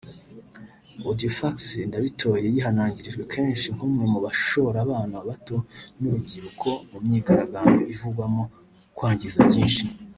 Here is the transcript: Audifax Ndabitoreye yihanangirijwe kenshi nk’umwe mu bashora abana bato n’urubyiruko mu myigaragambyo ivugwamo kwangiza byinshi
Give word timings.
Audifax 1.09 1.55
Ndabitoreye 1.89 2.47
yihanangirijwe 2.55 3.23
kenshi 3.33 3.67
nk’umwe 3.75 4.03
mu 4.11 4.19
bashora 4.25 4.77
abana 4.85 5.15
bato 5.27 5.55
n’urubyiruko 5.99 6.69
mu 6.91 6.97
myigaragambyo 7.05 7.83
ivugwamo 7.93 8.43
kwangiza 8.97 9.39
byinshi 9.49 9.85